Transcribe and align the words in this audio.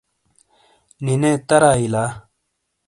نینے 1.03 1.31
ترائیی 1.47 1.87
لا۔ 1.93 2.03